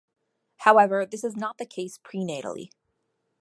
[0.61, 2.71] However, this is not the case prenatally.